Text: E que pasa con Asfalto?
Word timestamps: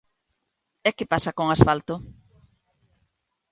E 0.87 0.89
que 0.97 1.09
pasa 1.11 1.35
con 1.37 1.47
Asfalto? 1.49 1.95